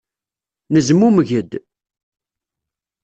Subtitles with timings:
[0.73, 1.51] Nezmumeg-d.